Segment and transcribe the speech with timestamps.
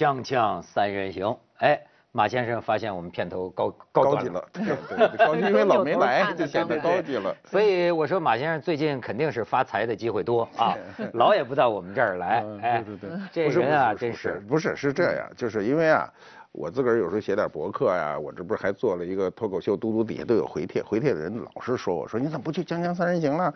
[0.00, 1.78] 锵锵三人行，哎，
[2.10, 7.36] 马先生发现我们片头高高高级了，对对对，高级，因为老没来就显得高级了。
[7.44, 10.74] 所以我说马先生最近肯定是发财的机会多啊，
[11.12, 16.10] 老也不到我们这儿来，哎，对对对，这不是人啊不是真是，不是是这样，就是因为啊，
[16.52, 23.52] 我自个儿有时候写点博客呀，我这不是还做了一个脱口秀，嘟嘟底下都有回帖，回帖的人老是说我说你怎么不去锵锵三人行了？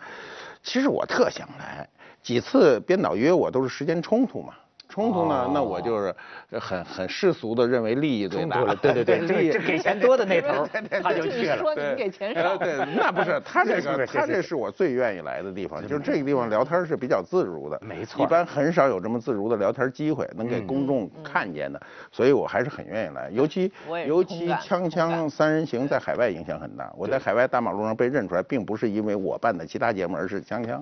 [0.61, 1.89] 其实我特想来，
[2.21, 4.53] 几次编导约我都是时间冲突嘛。
[4.87, 6.15] 冲突呢哦，那我就是
[6.59, 10.69] 很很世俗的认为利益最大了， 对对对， 利益这这给钱多的那头儿
[11.01, 11.57] 他就去了。
[11.57, 21.81] 说您给钱少，对，那不是他这 个，是是是他这是我最愿意来的地方，就是这个地方聊天是比较自如的，没错一般很少有这么自如的聊天机会，能给嗯公众看见的，
[22.11, 23.29] 所以我还是很愿意来。
[23.31, 23.71] 尤其
[24.07, 30.81] 尤其锵锵三人行在海外影响很大，我在海外大马路上被认出来，并不是因为我办的其他节目，而是锵锵。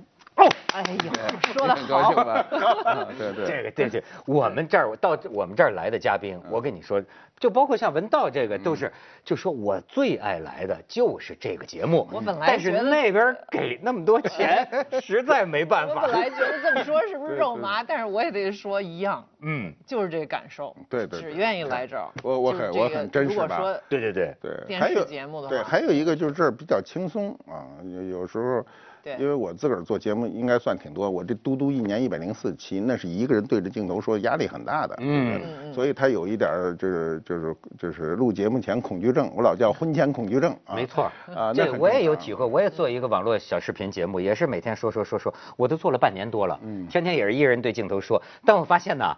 [0.74, 3.46] 哎呦，说的很高兴好， 对对。
[3.46, 7.02] 这个对对，我们这儿到我们这儿来的嘉宾，我跟你说，
[7.40, 8.92] 就包括像文道这个，都是
[9.24, 12.08] 就说我最爱来的就是这个节目。
[12.12, 14.68] 我本来但是觉得那边给那么多钱，
[15.02, 15.94] 实在没办法。
[15.96, 22.08] 我本来觉得这么说是不是肉麻，但是我也得说一样，嗯，就是这个感受，对对对只愿意来这儿。
[22.24, 28.66] 我我很我很真实吧如果说对对对，对，电视节目的对，话还有一个就是这儿比较轻松啊，有有时候，
[29.04, 29.16] 对。
[29.20, 35.42] 因为我自个儿做节目应该算挺多，我这嘟嘟一年一百零四期，那是一个人对着镜头说，压力很大的，嗯。
[35.44, 46.88] 嗯所以他有一点儿就是就是就是录节目前恐惧症，我老叫婚前恐惧症啊，没错啊，那我也有体会，我也做一个网络小视频节目，也是每天说说说说，我都做了半年多了，嗯。
[46.88, 49.16] 天天也是一个人对镜头说，但我发现呢。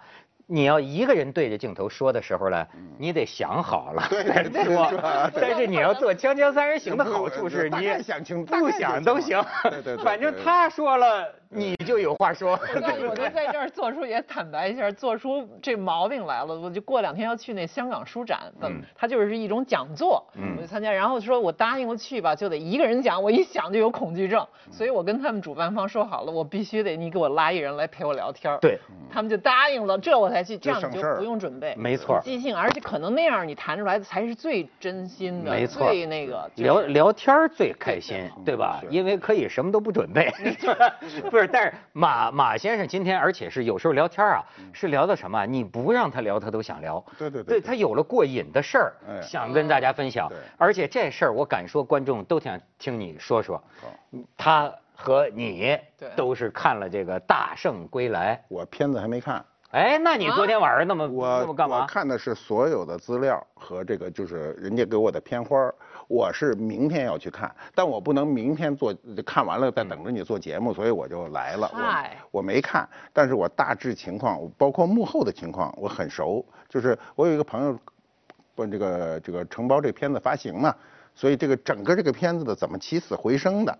[0.48, 2.68] 你要一个人对着镜头说的时候呢，
[3.00, 4.08] 你得想好了。
[4.54, 4.92] 再说
[5.34, 9.26] 但是你要做《锵锵三人行》的好处是 你概想清大不想都行。
[9.26, 12.52] 行了对对对， 反正他说了，你就有话说。
[12.76, 16.54] 我告诉，我就在这儿做出也坦白一下，做出这毛病来了。
[16.60, 20.92] 我就过两天要去那香港书展，嗯它就是一种讲座，嗯我就参加。
[20.92, 28.58] 然后说我答应了去吧，就得一个人讲，我一想就有恐惧症，嗯所以我跟他们主办方说好了，我必须得你给我拉一人来陪我聊天。
[28.62, 28.80] 对，
[29.12, 38.82] 他们就答应了，这我才去，这样你就不用准备，没错即兴，而且可能那样你弹出来的才是最真心的，没错最那个聊就是聊天最开心，对对吧？
[38.90, 40.32] 因为可以什么都不准备，
[41.36, 41.48] 不是？
[41.48, 45.46] 但是马马先生今天，而且是有时候聊天啊，是聊的什么？
[45.46, 47.04] 你不让他聊，他都想聊。
[47.18, 50.32] 对对对对他有了过瘾的事儿，哎想跟大家分享。
[50.58, 53.90] 而且这事儿，我敢说，观众都想听你说说好。
[54.38, 55.78] 他和你
[56.16, 59.40] 都是看了这个《大圣归来我片子还没看。》。
[59.72, 61.82] 哎，那你昨天晚上那么那我么干嘛？
[61.82, 65.76] 我看的是所有的资料和这个就是人家给我的片花儿
[66.08, 68.96] 我是明天要去看，但我不能明天做
[69.26, 71.70] 看完了再等着你做节目，所以我就来了。
[71.74, 76.46] 我我没看，但是我大致情况，包括幕后的情况，我很熟。
[76.70, 77.80] 就是我有一个朋友，
[78.56, 80.76] 问这个这个承包这片子发行嘛，
[81.16, 83.78] 所以这个整个这个片子的怎么起死回生的。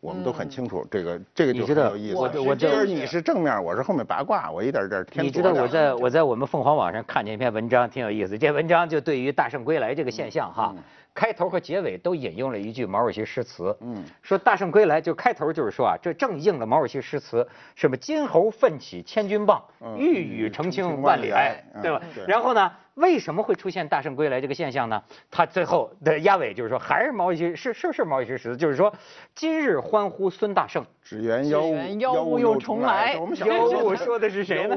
[0.00, 2.16] 我们都很清楚，这个这个就你知道很有意思。
[2.16, 8.38] 我我就是是你是正面，我是后面八卦，我一点点添你知道我在我在我们凤凰网上看见一篇文章，挺有意思。
[8.38, 10.72] 这文章就对于大圣归来这个现象哈，
[11.12, 17.44] 开头和结尾都引用了一句毛主席诗词，嗯说大圣归来就开头就是说啊，这正应了毛主席诗词，
[17.74, 22.00] 什么金猴奋起千钧棒，嗯玉宇澄清万里埃，嗯对吧？
[22.28, 25.02] 然后呢，为什么会出现大圣归来这个现象呢？
[25.30, 28.92] 他最后的压尾就是说，还是毛主席是是是毛主席诗词，就是说
[29.34, 30.84] 今日欢呼孙大圣。
[31.02, 33.16] 只缘妖只物缘妖物又重来。
[33.18, 34.76] 我们小妖物说的是谁呢？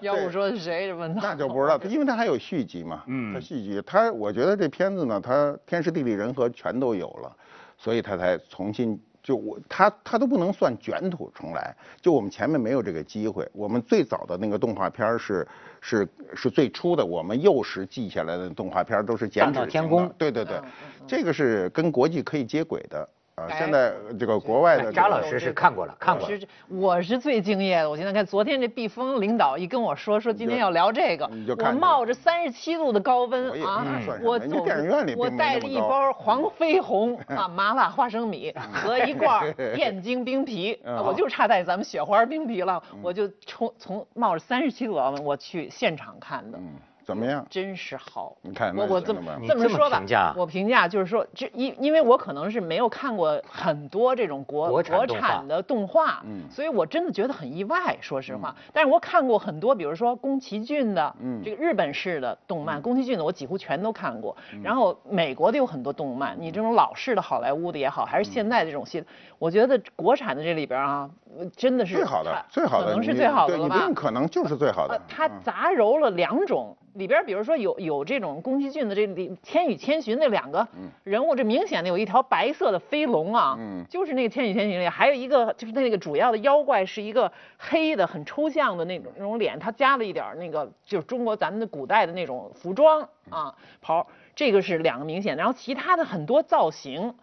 [0.00, 0.30] 妖物。
[0.36, 0.92] 说是谁？
[0.92, 3.02] 问他，那就不知道，因为他还有续集嘛。
[3.06, 3.34] 嗯。
[3.34, 7.36] 他续集，他我觉得这片子呢，他天时地利人和全都有了，
[7.76, 13.44] 所以他才重新就我它它都不能算卷土重来，就我们前面没有这个机会。
[13.52, 15.44] 我们最早的那个动画片是
[15.80, 20.60] 是是最初的，我们幼时记下来的动画片都是剪纸天宫对对对
[21.08, 23.46] 这个是跟国际可以接轨的啊。
[23.48, 26.38] 哎现在这个国外的这个张老师是看过了，看过了。
[26.38, 27.88] 是我是最敬业的。
[27.88, 33.84] 我现在看昨天这毕峰领导一跟我说说今天要聊这个，我 冒着三十七度的高温啊
[34.22, 46.58] 我么人家走电影院里我带着一包黄飞鸿啊麻辣花生米和一罐燕京冰啤，嗯啊我就差带咱们雪花冰啤了，我就从从冒着三十七度高温我去现场看的。
[47.06, 47.46] 怎么样？
[47.48, 48.36] 真是好。
[48.42, 58.52] 你看我我这么这么说吧评价，我评价就是说，这因因为我可能是没有看过很多这种国国产的动画，嗯所以我真的觉得很意外，说实话。
[58.72, 64.36] 但是我看过很多，比如说宫崎骏的，嗯这个日本式的动漫，宫崎骏的我几乎全都看过。
[64.64, 69.04] 然后美国的有很多动漫，你这种老式的好莱坞的也好，还是现在这种戏，
[69.38, 73.62] 我觉得国产的这里边啊，呃真的是最好的，最好的，可能是最好的吧？
[73.62, 75.00] 你不用可能就是最好的呃。
[75.08, 80.66] 它嗯杂糅了两种里边，比如说有有这种宫崎骏的这里《千与千寻》那两个
[81.04, 97.14] 人物，这明显的有一条白色的飞龙啊，嗯就是那个《千与千寻》里，还有一个就是那个主要的妖怪是一个黑的很抽象的那种那种脸，他加了一点那个就是中国咱们的古代的那种服装啊袍，这个是两个明显，然后其他的很多造型。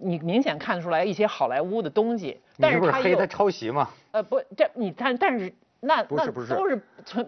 [0.00, 3.90] 你明显看出来一些好莱坞的东西，但是它又黑他抄袭吗？
[4.12, 6.76] 呃，不，这你看，但是那那不是不是都是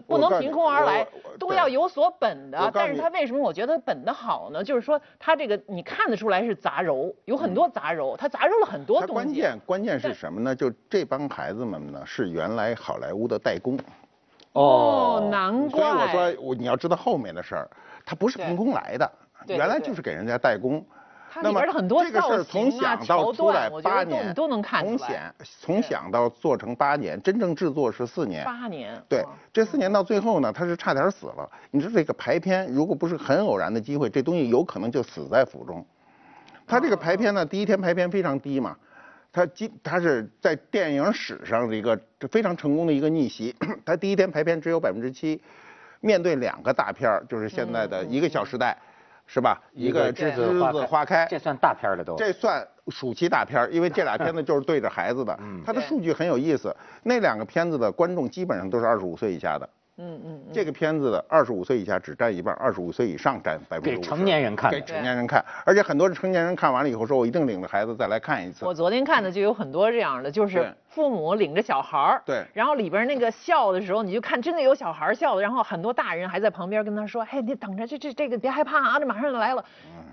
[0.07, 1.07] 不能凭空而来
[1.39, 2.69] 都要有所本的。
[2.73, 4.63] 但是他为什么我觉得本的好呢？
[4.63, 9.13] 就是说他这个你看得出来是杂糅，有很多杂糅，他杂糅了很多东西。
[9.13, 10.55] 关键关键是什么呢？
[10.55, 13.77] 就这帮孩子们呢，是原来好莱坞的代工。
[14.53, 16.33] 哦，难所以我怪。
[16.33, 17.69] 说，我你要知道后面的事儿，
[18.05, 19.09] 他不是凭空来的，
[19.47, 20.83] 原来就是给人家代工。
[20.83, 21.00] 它
[21.41, 28.43] 那么这个事儿从想到桥出来八年，都能看从出来想从想到做成八年，真正制作是四年。
[28.43, 29.01] 八年。
[29.07, 31.49] 对嗯，这四年到最后呢，他是差点死了。
[31.69, 35.85] 你说这个排片，如果不是很偶然的机会，这东西有可能就死在府中。
[36.67, 38.77] 他这个排片呢，第一天排片非常低嘛，
[39.31, 41.99] 他今他是在电影史上的一个
[42.29, 43.55] 非常成功的一个逆袭。
[43.85, 45.41] 他第一天排片只有百分之七，
[46.01, 48.77] 面对两个大片儿，就是现在的一个《小时代》，
[49.33, 49.61] 是吧？
[49.71, 52.17] 一个《栀栀子花开》，这算大片了都。
[52.17, 55.39] 这算暑期大片儿，因为这俩片子就是对着孩子的。
[55.65, 59.69] 它的数据很有意思，那两个片子的观众基本上都是二十五岁以下的。
[59.97, 60.51] 嗯嗯嗯。
[60.51, 68.65] 这个片子的二十五岁以下只占一半，二十五岁以上占百分之给成年人看给成年人看，而且很多成年人看完了以后说，我一定领着孩子再来看一次。
[68.65, 79.63] 我昨天看的就有很多这样的，就是对父母领着小孩儿，对然后里边那个笑的时候，你就看真的有小孩儿笑的，然后很多大人还在旁边跟他说，嘿，你等着，这这这个别害怕啊，这马上就来了，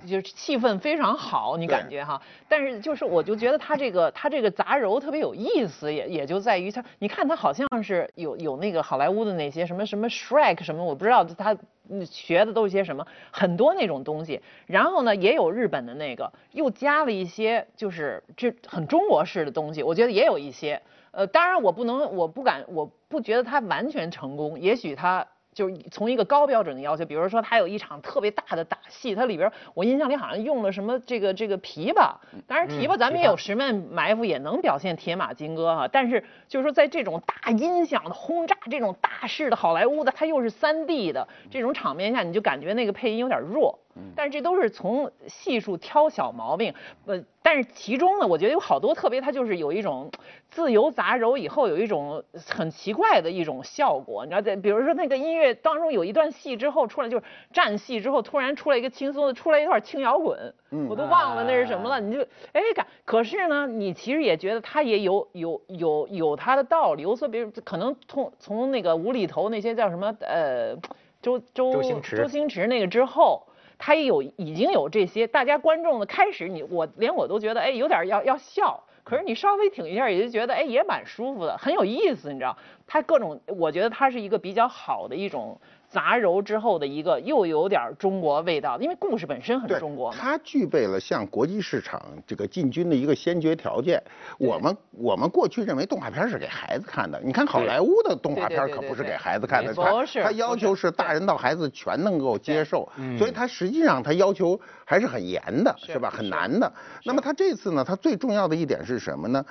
[0.06, 2.22] 就是气氛非常好，你感觉哈。
[2.48, 11.56] 但是就是我就觉得他这个 他这个杂糅特别有意思，也也就在于他，你看他好像是有有那个好莱坞的那些什么什么 Shrek 什么，我不知道他。
[11.88, 13.06] 你学的都是些什么？
[13.30, 20.80] 很多那种东西，然后呢，也有日本的那个，又加了一些就是这很中国式的东西，我觉得也有一些。
[21.10, 25.26] 呃，当然我不能，我不敢，我不觉得他完全成功，也许他。
[25.58, 32.12] 就是从一个高标准的要求，比如说他有一场特别大的打戏，它里边我印象里好像用了什么这个这个琵琶，
[32.46, 35.88] 当然琵琶咱们也有十面埋伏，也能表现铁马金戈哈。
[35.90, 43.76] 但是就是说在这种大音响的轰炸、这种大势的好莱坞的，它又是三 D 的这种场面下，你就感觉那个配音有点弱。
[44.14, 46.74] 但是这都是从细数挑小毛病，
[47.06, 50.10] 呃，但是其中呢，我觉得有好多特别，它就是有一种
[50.50, 60.54] 自由杂糅以后有一种很奇怪的一种效果，你知道，在比如说那个音乐当中有一段戏之后出来就是战戏之后突然出来一个轻松的，出来一段轻摇滚，
[60.88, 62.20] 我都忘了那是什么了，你就
[62.52, 70.76] 哎感，可是呢，你其实也觉得它也有有有有它的道理，有所比如可能从从那个无厘头那些叫什么呃
[71.22, 73.42] 周周周星驰周星驰那个之后。
[73.78, 82.56] 他也有已经有这些，大家观众的开始你我连我都觉得哎有点要要笑，可是你稍微挺一下也就觉得哎也蛮舒服的，很有意思，你知道？
[82.86, 90.16] 他各种我觉得他是一个比较好的一种杂糅之后的一个又有点中国味道，因为故事本身很中国嘛。
[90.20, 94.02] 它具备了向国际市场这个进军的一个先决条件。
[94.38, 106.10] 我们我们过去认为动画片是给孩子看的，你看好莱坞的动画片可不是给孩子看的，不它它要求是是大人到孩子全能够接受，嗯所以它实际上它要求还是很严的，是是吧？
[106.10, 106.70] 很难的。
[107.04, 109.44] 那么它这次呢，它最重要的一点是什么呢？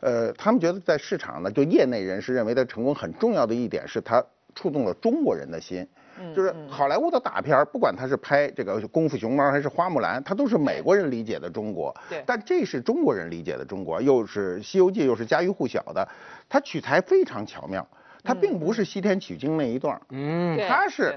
[0.00, 4.22] 呃，他们觉得在市场呢，就业内人士认为它成功很重要的一点是它
[4.54, 5.86] 触动了中国人的心。
[6.18, 11.92] 嗯就是好莱坞的大片儿，不管他是拍这个《功夫熊猫》还是《花木兰》，它都是美国人理解的中国。
[12.08, 12.22] 对。
[12.24, 16.08] 但这是中国人理解的中国，又是《西游记》，又是家喻户晓的，
[16.48, 17.84] 他取材非常巧妙。
[18.26, 21.14] 他并不是西天取经那一段儿，嗯，对它是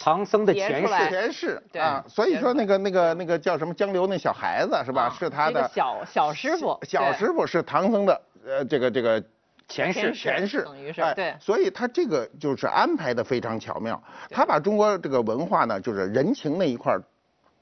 [0.00, 5.02] 唐僧的前世，前世对啊，所以说那个那个那个叫什么江流那小孩子是吧？
[5.02, 9.22] 啊是他的那个小小师傅，小师傅是唐僧的呃这个这个
[9.68, 17.02] 前世前世，等于是哎对所以他这个就是安排的非常巧妙，他把中国这个文化呢，就是人情那一块儿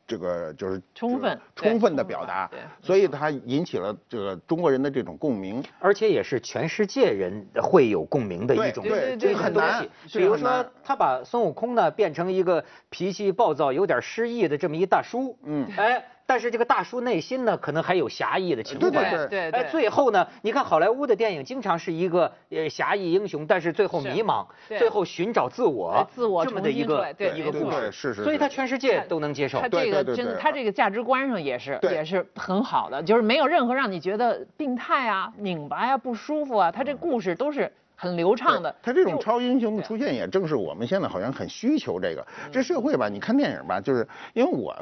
[0.05, 5.63] 这个就是充分充分的表达对，所以它引起了这个中国人的这种共鸣。
[5.79, 18.91] 而且也是全世界人会有共鸣的一种对对这个很东难西。，比如说他把孙悟空呢变成一个脾气暴躁、有点失意的这么一大叔，嗯哎，但是这个大叔内心呢，可能还有侠义的情怀。
[18.91, 27.81] 对对对对哎，最后呢，你看好莱坞的电影经常是一个呃侠义英雄，但是最后迷茫，对最后寻找自我哎，自我这么的一个对一个故事。
[27.81, 29.69] 对是是所以他全世界都能接受他。
[29.69, 38.75] 对这个对对对真的，他这个价值观上也是对也是很好的，就是没有任何让你觉得病态啊、拧巴呀、不舒服啊，他这故事都是很流畅的。
[38.83, 42.23] 他这种就超英雄的出现，也正是我们现在好像很需求这个。
[42.45, 44.75] 嗯这社会吧，你看电影吧，就是因为我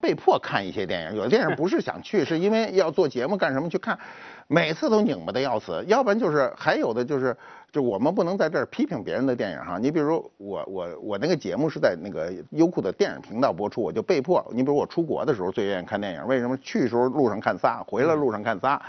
[0.00, 3.98] 被迫看一些电影，有的电影不是想去，是因为要做节目干什么去看，
[4.46, 5.84] 每次都拧巴的要死。
[5.88, 7.36] 要不然就是还有的就是，
[7.72, 9.76] 就我们不能在这儿批评别人的电影哈。
[9.76, 14.46] 你比如我我我那个节目是在那个优酷的电影频道播出，我就被迫。
[14.52, 16.56] 你比如我出国的时候最愿意看电影，为什么？
[16.58, 18.80] 去的时候路上看仨，回来路上看仨，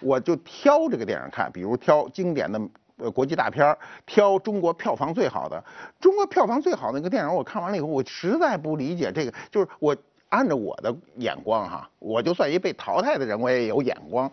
[0.00, 2.60] 我就挑这个电影看，比如挑经典的。
[3.00, 5.62] 呃，国际大片儿挑中国票房最好的，
[6.00, 9.96] 中国票房最好的那个电影，我看完了以后，我实在不理解这个，就是我
[10.28, 14.30] 按照我的眼光哈，我就算一被淘汰的人，我也有眼光，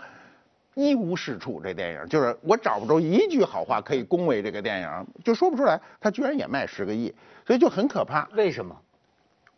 [0.73, 1.61] 一无是处。
[1.63, 5.79] 这电影就是我找不着一句好话可以恭维这个电影，就说不出来。
[5.99, 7.13] 它居然也卖十个亿，
[7.45, 8.27] 所以就很可怕。
[8.33, 8.75] 为什么？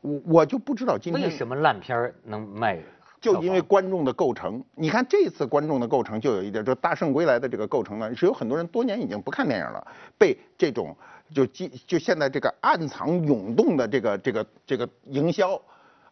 [0.01, 2.79] 我我就不知道今天为什么烂片能卖？
[3.19, 9.85] 就因为观众的构成，你看这次观众的构成就有一点，就《大圣归来》的这个构成呢，是有很多人多年已经不看电影了，
[10.19, 10.95] 被这种
[11.33, 15.59] 就就就现在这个暗藏涌动的这个这个这个营销，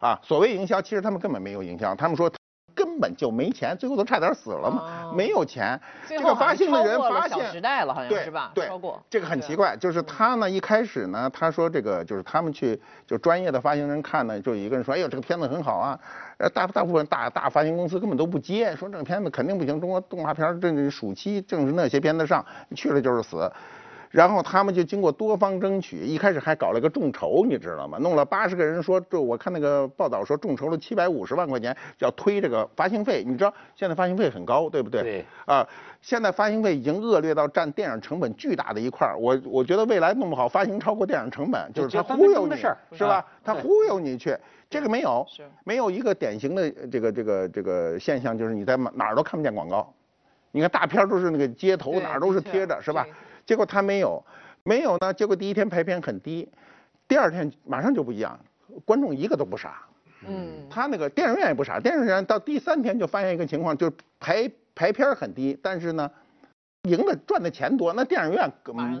[0.06, 2.30] 啊，所谓营销，其实他们根本没有营销，他们说
[2.76, 8.52] 根本就没钱，最后都差点死了嘛，哦没有钱，这个发行的人发现小时代了，好像对是吧？
[8.54, 15.98] 对，超过这个很奇怪，就是他呢一开始呢，他说这个就是他们去就专业的发行人看呢，就有一个人说，哎呦这个片子很好啊，
[16.38, 22.44] 呃大大部分大大发行公司根本都不接，说这个片子肯定不行，中国动画片这暑期正是那些片子上，
[22.76, 23.50] 去了就是死。
[24.10, 27.98] 然后他们就经过多方争取，一开始还搞了个众筹，你知道吗？
[27.98, 33.24] 弄了八十个人说，这我看那个报道说众筹了七百五十万块钱，要推这个发行费。
[33.24, 35.02] 你知道现在发行费很高，对不对？
[35.02, 35.24] 对。
[35.44, 35.66] 啊，
[36.00, 39.16] 现在发行费已经恶劣到占电影成本巨大的一块儿。
[39.18, 44.36] 我我觉得未来弄不好发行超过电影成本，就是他忽悠你是吧他忽悠你去，
[44.70, 45.26] 这个没有，
[45.64, 49.92] 没有一个典型的这个这个这个现象，就是你在哪儿都看不见广告。
[50.52, 53.12] 你看大片儿都是那个街头哪儿都是贴着，是吧对？
[53.46, 54.22] 结果他没有，
[54.64, 56.48] 没有呢，结果第一天排片很低，
[57.06, 58.38] 第二天马上就不一样，
[58.84, 59.82] 观众一个都不傻。
[60.26, 66.10] 嗯，他那个电影院也不傻，电影院到第三天就发现一个情况，就是排排片很低，但是呢，
[66.86, 68.50] 赢的赚的钱多，那电影院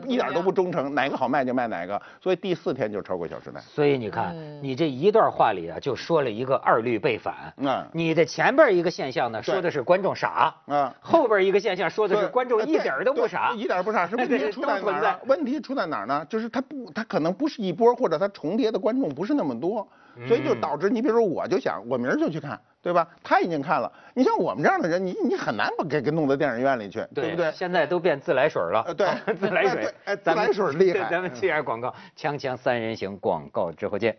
[0.06, 3.60] 一点都不忠诚，哪个好卖就卖哪个，所以第四天就超过《小时代》。
[3.62, 7.52] 所以你看，嗯你这一段话里啊，就说了一个二律背反。
[7.56, 13.52] 嗯你的前边一个现象呢，说的是观众傻，嗯，后边一个现象说的是观众一点都不对傻。
[13.56, 14.06] 一点儿不傻。
[14.06, 15.16] 是问 题出在哪儿呢？
[15.26, 16.24] 问题出在哪儿呢？
[16.28, 19.86] 就是他不，他可能不是一波，或者他重叠的观众不是那么多，
[20.26, 23.06] 所以就嗯导致你比如说，我就想我明儿就去看，对吧？
[23.22, 27.50] 他已经看了，你像我们这样的人，你你很难把给给弄到电影院里去，对不对？
[27.52, 28.82] 现在都变自来水了。
[28.86, 34.16] 呃对 自来水哎，自来水厉害咱们接下广告，锵锵三人行广告之后见。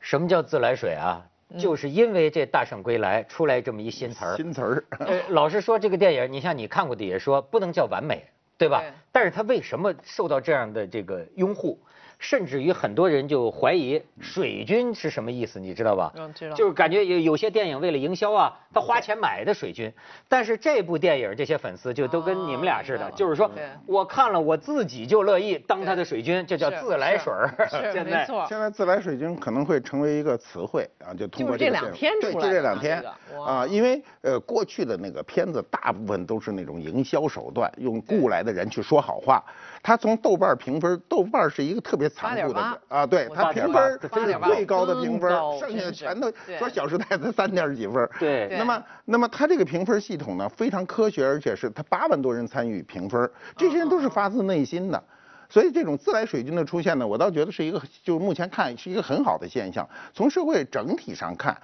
[0.00, 1.24] 什么叫自来水啊？
[1.58, 4.36] 就是因为这《大圣归来》出来这么一新词儿。
[4.36, 4.84] 新词儿。
[4.98, 8.26] 呃，老实说，这个电影，你像你看过的也说不能叫完美，
[8.56, 8.80] 对吧？
[8.80, 11.78] 对但是它为什么受到这样的这个拥护？
[12.22, 16.12] 甚至于很多人就怀疑水军是什么意思，你知道吧？
[16.16, 19.92] 嗯知道就是感觉有有些电影为了营销啊，他花钱买的水军。
[20.28, 23.50] 但是这部电影这些粉丝就都跟你们俩似的，哦就是说
[23.86, 27.50] 我看了我自己就乐意当他的水军，这叫自来水儿。
[27.92, 28.24] 现在。
[28.48, 33.02] 现在自来水军可能会成为一个词汇啊，就通过就这两天出来的这两天
[33.44, 39.42] 啊，因为呃过去的那个片子大部分都是那种营销手段，用雇来的人去说好话。
[39.82, 48.08] 他从豆瓣评分，豆瓣是一个特别残酷的啊，对我他评分8.8是最高的评分，剩下的全都对说《小时代》才三点几分。
[48.20, 55.02] 对对那么那么他这个评分系统呢非常科学，而且是他八万多人参与评分，这些人都是发自内心的。
[55.48, 59.86] 所以这种自来水军的出现呢，我倒觉得是一个，就目前看是一个很好的现象。
[60.14, 61.54] 从社会整体上看，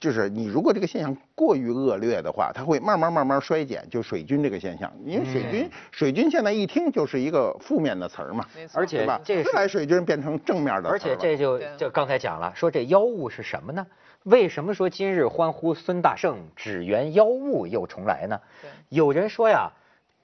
[0.00, 4.92] 就是你如果这个现象过于恶劣的话，它会慢慢慢慢衰减，就水军这个现象。
[5.04, 9.20] 因为水军，水军现在一听就是一个负面的词儿嘛，而且对吧？
[9.24, 13.86] 这是自来水军变成正面的词儿了，而且这就就刚才讲了，说这妖物是什么呢？
[14.24, 18.40] 为什么说今日欢呼孙大圣，只缘妖物又重来呢？
[18.90, 19.70] 有人说呀，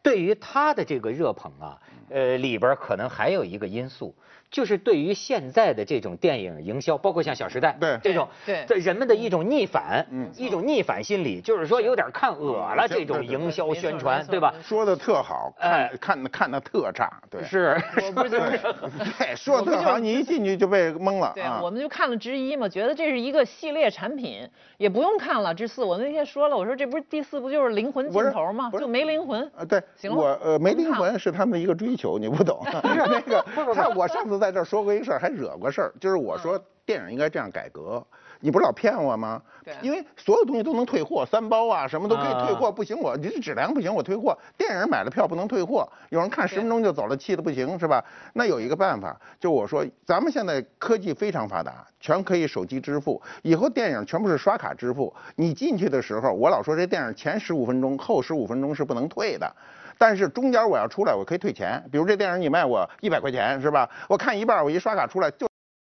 [0.03, 4.15] 对于他的这个热捧啊，呃，里边可能还有一个因素，
[4.55, 18.61] 就是对于现在的这种电影营销，包括像《小时代》对这种，对人们的一种逆反，嗯一种逆反心理，就是说有点看恶了嗯这种营销宣传对吧说的特好，哎看看看的特差，对，是，我不是就是
[19.19, 21.59] 对，说的特好，你一进去就被蒙了对，啊。
[21.61, 25.53] 我们就看了之一嘛，觉得这是一个系列产品，也不用看了。
[25.53, 28.71] 之四，我那天说了，我说这不是第四不就是灵魂不是尽头吗？
[28.79, 29.51] 就没灵魂。
[29.57, 32.61] 呃，对，行了我呃没灵魂是他们的一个追求，你不懂。
[32.85, 33.45] 那个
[33.75, 38.05] 他，我上次在这儿说过一个事儿，还惹过事儿，就是我说电影应该这样改革，
[38.41, 39.41] 你不是老骗我吗？
[39.65, 44.37] 对因为所有东西都能退货，三包啊什么都可以退货，啊不行我你这质量不行我退货。
[44.59, 48.05] 电影买了票不能退货，有人看十分钟就走了，气的不行是吧？
[48.35, 55.11] 那有一个办法，就我说咱们现在科技非常发达，全可以手机支付，以后电影全部是刷卡支付。
[55.37, 59.51] 你进去的时候，我老说这电影前十五分钟、后十五分钟是不能退的。
[59.99, 61.83] 但是中间我要出来，我可以退钱。
[61.91, 63.89] 比如这电影你卖我一百块钱是吧？
[64.09, 65.49] 我看一半，我一刷卡出来就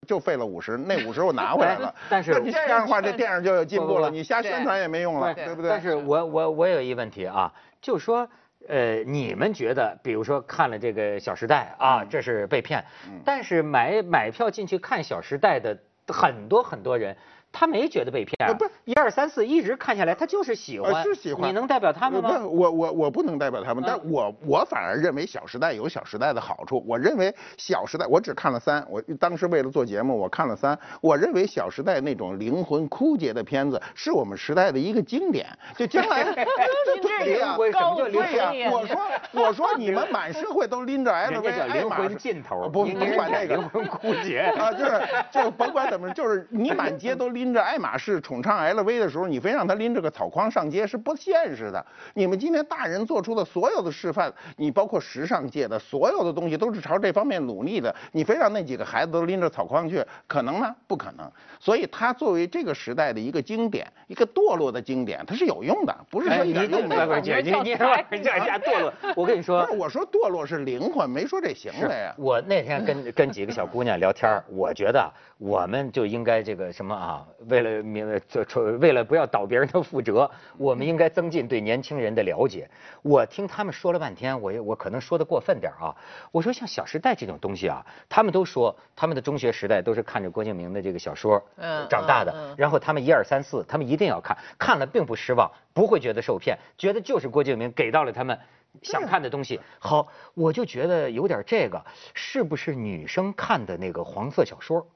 [0.07, 1.95] 就费了五十，那五十我拿回来了。
[2.09, 4.11] 但是那这样的话，这电影就有进步了。
[4.11, 5.71] 你瞎宣传也没用了，对对不对？
[5.71, 8.29] 但是我我我有一问题啊，就说。
[8.69, 12.85] 呃，你们觉得，比如说看了这个《小时代》啊，这是被骗，
[13.25, 17.17] 但是买买票进去看《小时代》的很多很多人，
[17.53, 22.41] 他没觉得被骗啊，呃不是一二三四一直看下来，他就是喜欢，呃是喜欢你能代表他们吗？
[22.47, 26.83] 我我我不能代表他们，嗯但我我反而认为《小时代》有《小时代》的好处。
[26.87, 30.79] 我认为《小时代》，我只看了三，我当时为了做节目，我看了三。
[31.01, 35.47] 我认为《小时代》那种灵魂枯竭的片子，是我们时代的一个经典。
[35.77, 36.25] 就将来
[37.03, 38.97] 对呀 灵魂什么叫灵对呀，我说
[39.33, 44.41] 我说你们满社会都拎着 LV，叫灵魂尽头，不您甭管那个灵魂枯竭。
[44.59, 51.83] 啊，就是就是甭管怎么，就是你满街都拎着爱马仕、宠唱 LV 的时候，你非让他拎着个草筐上街是不现实的。
[52.13, 57.95] 你们今天大人做出的所有的示范，你包括时尚界的所有的东西都是朝这方面努力的。
[58.13, 60.77] 你非让那几个孩子都拎着草筐去，可能吗？
[60.87, 61.27] 不可能。
[61.59, 67.07] 所以他作为这个时代的一个经典，一个堕落的经典，它是有用的，不是哎，说一你这点用没有。
[67.07, 72.13] 不是姐，你你说人家家堕落， 我跟你说不是，我说堕落是灵魂，没说这行为啊。
[72.19, 75.09] 我那天跟跟几个小姑娘聊天儿，我觉得啊
[75.43, 82.71] 我们就应该这个什么啊，为了明这这为了不要倒别人的覆辙，我们应该增进对年轻人的了解。
[83.03, 85.93] 我听他们说了半天，我我可能说的过分点啊。
[86.31, 98.39] 我说像《小时代》这种东西啊，他们都说他们的中学时代都是看着郭敬明的这个小说嗯长大的然后他们一二三四，他们一定要看，看了并不失望，不会觉得受骗，觉得就是郭敬明给到了他们。
[98.81, 104.87] 想看的东西，好，我就觉得有点这个，是不是女生看的那个黄色小说？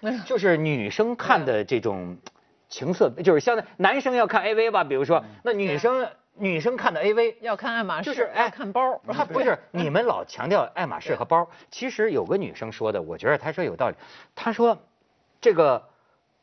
[0.26, 2.18] 就是女生看的这种
[2.68, 9.00] 情色，就是相当男生要看 AV 吧，比如说，那女生女生看的 AV 要看爱马仕，就是哎要看包。
[9.08, 13.96] 他不是你们老强调爱马仕和包，其实有个女生说的，我觉得她说有道理。
[14.36, 14.78] 她说，
[15.40, 15.87] 这个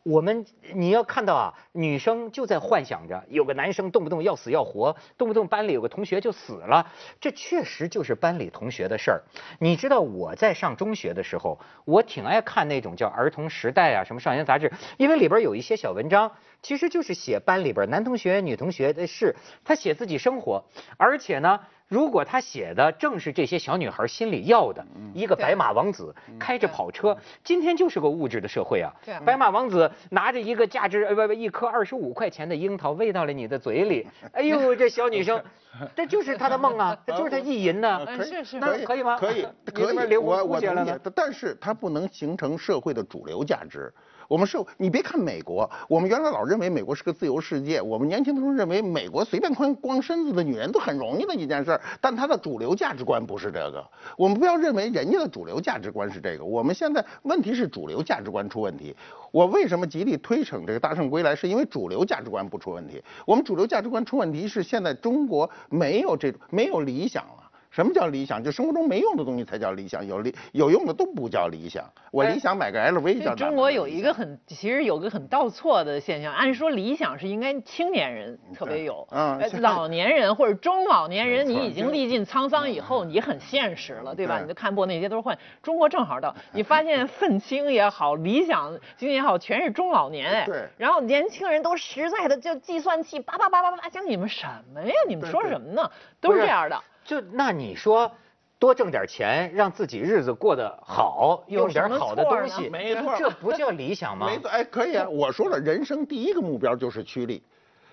[0.05, 9.23] 我们你要看到啊，女生就在幻想着有个男生动不动要死要活，动不动班里有个同学就死了，这确实就是班里同学的事儿。
[9.59, 20.63] 你知道我在上中学的时候，我挺爱看那种叫《儿童时代》啊，什么少年杂志，因为里边有一些小文章，其实就是写班里边男同学、女同学的事，他写自己生活，
[20.97, 21.59] 而且呢。
[21.87, 28.91] 如果他写的正是这些小女孩心里要的，一个白马王子开着跑车，今天就是个物质的社会啊。
[29.23, 35.41] 白马王子拿着一个价值呃不不一颗二十五块钱的樱桃喂到了你的嘴里， 哎呦，这小女生，
[35.95, 38.03] 这就是她的梦啊， 这就是她意淫呐。
[38.07, 39.17] 哎是是那可以吗？
[39.19, 43.93] 可以，可以，我我同意枯竭了。，但是它不能形成社会的主流价值。
[44.27, 53.85] 我们是，你别看美国，我们原来老认为美国是个自由世界，我们年轻的时候认为美国随便光光身子的女人都很容易的一件事儿，但它的主流价值观不是这个。
[54.17, 58.95] 我们不要认为人家的主流价值观是这个，我们现在问题是主流价值观出问题。
[59.31, 63.03] 我为什么极力推崇这个《大圣归来》，是因为主流价值观不出问题。
[63.25, 67.44] 我们主流价值观出问题是现在中国没有这种没有理想了。
[67.75, 68.41] 什么叫理想？
[68.41, 71.83] 就生活中没用的东西才叫理想，有理有用的都不叫理想。
[72.09, 76.33] 我理想买个 LV 叫这中国有一个很，其实有个很倒错的现象。
[76.33, 84.37] 按说理想是应该青年人特别有，嗯呃老年人或者中老年人，你已经历尽沧桑以后，你很现实了，对吧？
[84.37, 85.37] 对你就看破那些都是幻。
[85.61, 90.45] 中国正好到，你发现愤青也好，理想经济也好，全是中老年哎。
[90.45, 94.93] 对然后年轻人都实在的就计算器叭叭叭叭叭，讲你们什么呀？
[95.09, 95.91] 你们说什么呢？
[96.21, 96.81] 都是这样的。
[97.05, 98.11] 就那你说。
[98.57, 104.27] 多挣点钱，让自己日子过得好，有用点好的东西，没错这不叫理想吗？
[104.27, 105.07] 没错，哎，可以啊。
[105.09, 107.43] 我说了，人生第一个目标就是趋利。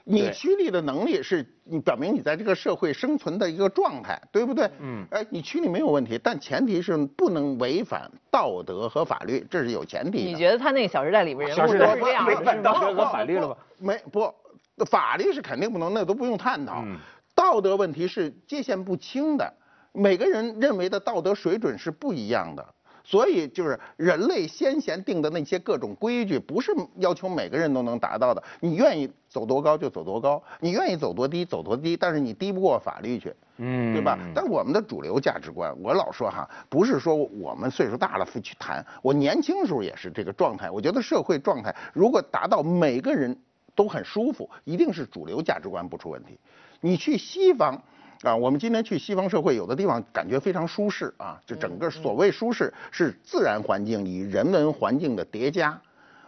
[0.05, 4.71] 你趋利的能力是你表明你在这个社会生存的一个状态，对不对？
[4.79, 10.31] 嗯哎，你趋利没有问题，但前提是不能违反道德和法律，这是有前提的。
[10.31, 12.37] 你觉得他那个《小时代》里边人物都是这样违？
[12.37, 13.57] 反道德和法律了吗？
[13.79, 14.33] 没不，
[14.87, 16.83] 法律是肯定不能，那都不用探讨。
[16.87, 16.97] 嗯
[17.35, 19.53] 道德问题是界限不清的，
[19.93, 22.65] 每个人认为的道德水准是不一样的。
[23.05, 28.41] 所以就是人类先贤定的那些各种规矩，不是要求每个人都能达到的。
[28.61, 33.35] 你愿意走多高就走多高，你愿意走多低走多低，但是你低不过法律去。
[33.57, 34.17] 嗯，对吧？
[34.33, 40.71] 但我们的主流价值观，我老说哈，不是说我们岁数大了去谈，我年轻时候也是这个状态。
[40.71, 43.37] 我觉得社会状态如果达到每个人
[43.75, 46.39] 都很舒服，一定是主流价值观不出问题。
[46.83, 47.83] 你去西方。
[48.23, 55.77] 啊，我们今天去西方社会，有的地方感觉非常舒适啊，就整个所谓舒适是自然环境与人文环境的叠加。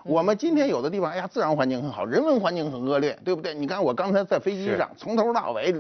[0.03, 3.55] 我们今天有的地方，哎呀，自然环境很好，人文环境很恶劣，对不对？
[3.55, 5.73] 你看我刚才在飞机上，从头到尾，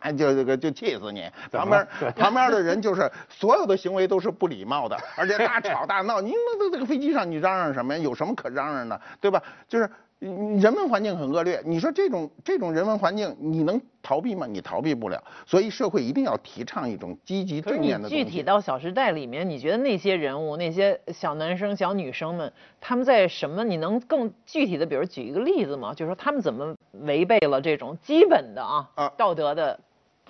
[0.00, 1.30] 他就这个就气死你。
[1.52, 6.20] 旁边旁边的人就是所有的行为都是不礼貌的，而且大吵大闹。
[6.20, 8.02] 你那这这个飞机上你嚷嚷什么呀？
[8.02, 9.40] 有什么可嚷嚷的，对吧？
[9.68, 9.88] 就是。
[10.20, 14.46] 嗯人文环境很恶劣，你说这种这种人文环境你能逃避吗？
[14.46, 18.08] 你逃避不了，所以社会一定要提倡一种积极正面的。
[18.08, 22.50] 具体到《小时代》里面，你觉得那些人物、那些小男生、小女生们，
[22.80, 23.62] 他们在什么？
[23.62, 25.92] 你能更具体的，比如举一个例子吗？
[25.92, 29.78] 就是说他们怎么违背了这种基本的啊啊道德的？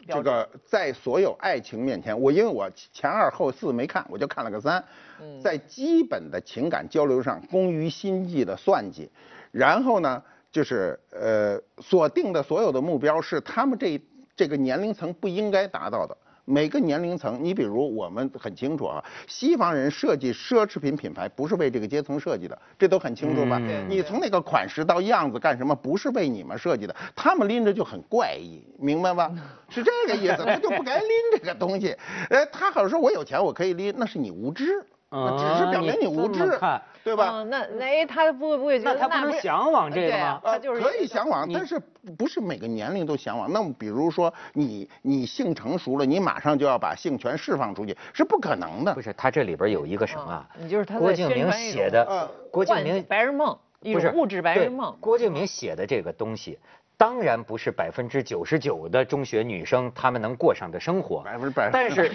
[0.09, 4.85] 这个在所有爱情面前，我因为我前二后四没看，我就看了个三，
[5.21, 9.11] 嗯在基本的情感交流上工于心计的算计，
[9.57, 13.99] 然后呢，就是呃所定的所有的目标是他们这
[14.37, 16.15] 这个年龄层不应该达到的。
[16.49, 23.59] 每个年龄层，你比如我们很清楚啊，西方人设计奢侈品品牌不是为这个阶层设计的，这都很清楚吧？
[23.61, 29.33] 嗯你从那个款式到样子干什么，不是为你们设计的，他们拎着就很怪异，明白吧？
[29.69, 31.97] 是这个意思，他就不该拎这个东西。
[32.31, 37.31] 呃，他好像说我有钱我可以拎，那是你无知，那只是表明你无知看，对吧？
[37.33, 40.41] 嗯，那那哎，他不不会觉得那他不能是向往这个吗？
[40.45, 41.81] 他就是呃可以向往，但是
[42.19, 43.51] 不是每个年龄都向往。
[43.53, 49.01] 那么比如说你你性成熟了，你马上就要把性全释放出去，是不可能的不。
[49.01, 50.45] 是，他这里边有一个什么？
[50.59, 54.97] 你就是他郭敬明写的呃，郭敬明白日梦，一不是种物质白日梦。
[55.01, 56.59] 郭敬明写的这个东西，
[56.97, 62.11] 当然不是百分之九十九的中学女生她们能过上的生活，百分之百但是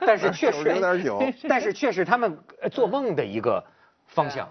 [0.00, 3.64] 但是确实有点久但是却是他们呃做梦的一个
[4.06, 4.48] 方向。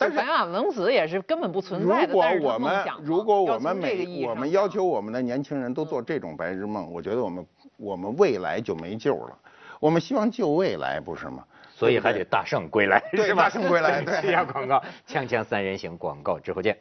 [0.00, 7.44] 但是白马王子也是根本不存在的，果但是他我们如果我们每个我们要求我们的年轻人都做这种白日梦，我觉得我们
[7.76, 9.36] 我们未来就没救了。
[9.80, 11.44] 我们希望救未来，不是吗？
[11.78, 13.44] 所以还得大圣归来，对是吧？
[13.44, 16.76] 大圣归来 对这下广告，锵锵三人行广告之后见。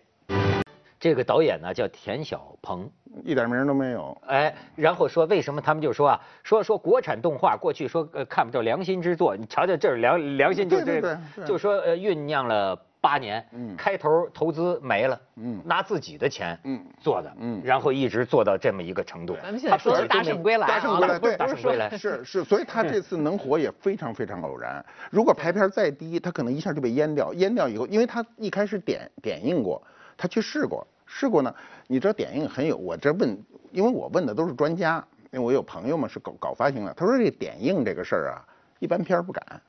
[1.00, 2.90] 这个导演呢叫田小鹏，
[3.24, 4.20] 一点名都没有。
[4.26, 19.38] 哎，然后说为什么他们就说啊，说说国产动画过去说呃看不着良心之作，你瞧瞧这是良良心就这个对对就说呃酝酿了八年，嗯开头投资没了，嗯拿自己的钱嗯做的，嗯然后一直做到这么一个程度。
[19.42, 24.84] 咱们现在说是大圣归来啊，大圣归来，对，大圣归来是是，所以他这次能火也非常非常偶然。
[25.12, 27.34] 如果排片再低，他可能一下就被淹掉。
[27.36, 29.82] 淹掉以后，因为他一开始点点映过，
[30.18, 31.54] 他去试过，试过呢。
[31.88, 33.38] 你知道点映很有，我这问，
[33.72, 38.44] 因为我问的都是专家，因为我有朋友嘛是搞搞发行的，他说这点映这个事儿啊，
[38.80, 39.62] 一般片儿不敢，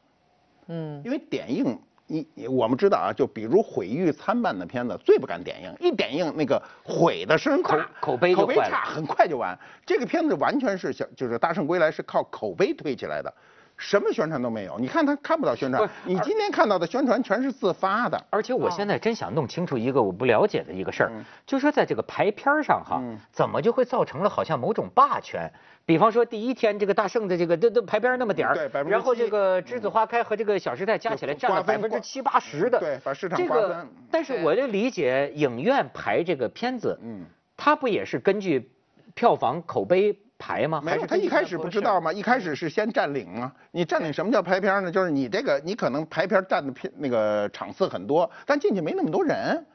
[0.68, 1.78] 嗯，因为点映。
[2.08, 9.56] 你你我们知道啊，就比如毁誉参半的片子，最不敢点映，一点映那个毁的声大，口口碑口碑差，很快就完。
[9.86, 13.32] 这个片子完全是小，就是《大圣归来》是靠口碑推起来的，
[13.78, 14.78] 什么宣传都没有。
[14.78, 18.22] 你看他看不到宣传，你今天看到的宣传全是自发的。
[18.28, 25.50] 而且我现在真想弄清楚一个我不了解的一个事儿，嗯就说在这个排片上哈，嗯怎么就会造成了好像某种霸权？
[25.86, 33.88] 比方说第一天这个大圣的这个都都排片那么点儿，对7%然后这个栀子花开和这个小时代加起来占了百分之七八十的，对把市场这个瓜分。
[34.10, 37.24] 但是我就理解影院排这个片子，嗯，
[37.56, 38.70] 它不也是根据
[39.14, 40.80] 票房口碑排吗？
[40.84, 42.12] 没有，他一开始不知道吗？
[42.12, 43.52] 一开始是先占领啊。
[43.72, 44.90] 你占领什么叫排片呢？
[44.90, 49.66] 就是你这个，你可能排片占的片那个场次很多，但进去没那么多人。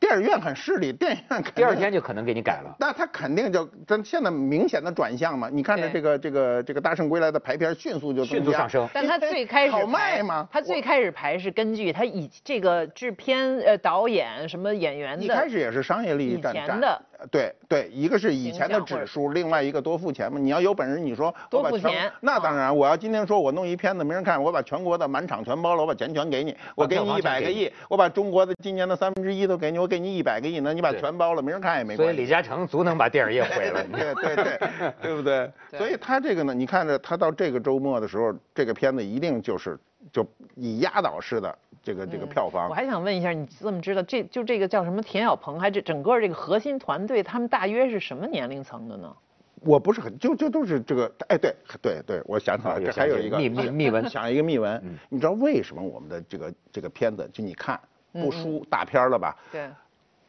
[0.00, 2.74] 电影院很势利，电影院肯定第二天就可能给你改了。
[2.80, 5.50] 那他肯定就，咱现在明显的转向嘛。
[5.52, 10.48] 你看着这个这个这个《大圣归来》的排片迅速就迅速上升但他最开始好卖吗？
[10.50, 20.38] 他最开始排是根据他以这个制片、呃导演什么演员的，一开始也是商业利益占的，对对，一个是以前的指数，另外一个多付钱嘛。
[20.38, 32.02] 你要有本事，你说多付钱那当然，我要今天说我弄一片子没人看，我把全国的满场全包了，我把钱全给你，我给你一百个亿，我把中国的今年的三分之一都给你，我给给你一百个亿呢，你把全包了，没人看也没关系。
[32.04, 33.84] 所以李嘉诚足能把电影业毁了。
[33.92, 34.58] 对对对，
[35.02, 35.22] 对不？
[35.22, 39.78] 对所以他这个呢，你看着他到这个周末的时候，这个片子一定就是
[40.10, 42.74] 就以压倒式的这个这个票房我。
[42.74, 49.14] 还想问一下，你怎么知道这就这个叫什么田小鹏，还这整个这个核心团队，他们大约是什么年龄层的呢？
[49.62, 54.98] 我不是很就就都是这个，哎，对对对，我想起来，这还有一个秘密秘闻 想一个秘闻嗯。
[55.10, 57.78] 你知道为什么我们的这个这个片子，就你看
[58.10, 59.36] 不输大片了吧？
[59.52, 59.68] 对，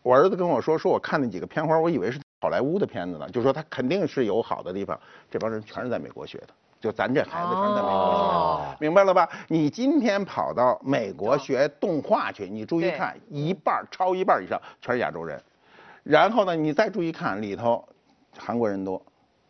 [0.04, 5.00] 我儿子跟我说，说我看那几个片花，我以为是好莱坞的片子呢，就说他肯定是有好的地方。
[5.30, 6.48] 这帮人全是在美国学的，
[6.82, 9.30] 就咱这孩子全是在美国学的，哦明白了吧？
[9.48, 15.40] 你今天跑到美国学动画去，你注意看，一半儿超一半儿以上全是亚洲人。
[16.04, 17.88] 然后呢，你再注意看里头，
[18.36, 19.00] 韩国人多，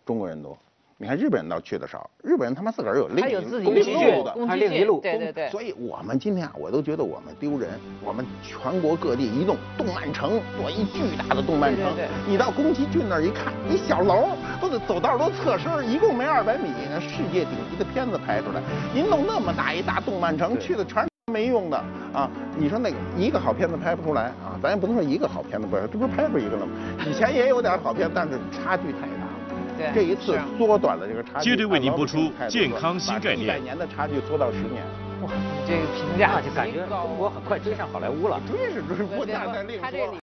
[0.05, 0.57] 中国人多。
[1.01, 7.71] 你看日本人倒去的少，日本人他妈自个儿有另一路的，宫崎骏还另一路对对对，所以我们今天啊，我都觉得我们丢人。
[8.05, 11.85] 我们全国各地一动动漫城，做一巨大的动漫城。
[11.95, 14.29] 对对对你到宫崎骏那儿一看，一小楼
[14.61, 18.61] 都得走道都侧身，一共没二百米，那世界顶级的片子拍出来。
[18.93, 21.77] 您弄那么大一大动漫城，去的全是没用的
[22.13, 22.29] 啊！
[22.55, 24.53] 你说那个一个好片子拍不出来啊？
[24.61, 26.73] 咱也不能说一个好片子不出来，这不是拍出一个了吗？
[27.09, 29.20] 以前也有点好片，但是差距太大了。
[29.81, 31.49] 对这一次缩短了这个差距。
[31.49, 34.83] 接着为您播出健康新概念一百年的差距缩到十年。
[35.21, 35.29] 哇，
[35.67, 38.39] 这个评价就感觉中国很快追上好莱坞了。
[38.47, 40.20] 追是追，不那再另说。